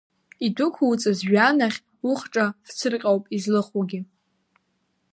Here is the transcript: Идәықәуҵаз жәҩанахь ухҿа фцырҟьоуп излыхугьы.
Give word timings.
Идәықәуҵаз 0.45 1.19
жәҩанахь 1.25 1.79
ухҿа 2.09 2.45
фцырҟьоуп 2.65 3.23
излыхугьы. 3.35 3.99